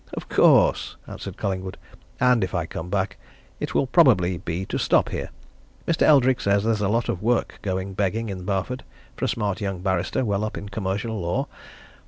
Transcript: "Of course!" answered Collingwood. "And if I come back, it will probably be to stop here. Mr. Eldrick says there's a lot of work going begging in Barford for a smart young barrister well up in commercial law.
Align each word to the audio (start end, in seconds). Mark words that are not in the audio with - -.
"Of 0.15 0.29
course!" 0.29 0.95
answered 1.05 1.37
Collingwood. 1.37 1.77
"And 2.19 2.43
if 2.43 2.55
I 2.55 2.65
come 2.65 2.89
back, 2.89 3.17
it 3.59 3.75
will 3.75 3.85
probably 3.85 4.37
be 4.39 4.65
to 4.65 4.79
stop 4.79 5.09
here. 5.09 5.29
Mr. 5.87 6.01
Eldrick 6.01 6.41
says 6.41 6.63
there's 6.63 6.81
a 6.81 6.87
lot 6.89 7.07
of 7.07 7.21
work 7.21 7.59
going 7.61 7.93
begging 7.93 8.29
in 8.29 8.43
Barford 8.43 8.83
for 9.15 9.25
a 9.25 9.27
smart 9.27 9.61
young 9.61 9.81
barrister 9.83 10.25
well 10.25 10.43
up 10.43 10.57
in 10.57 10.69
commercial 10.69 11.19
law. 11.21 11.47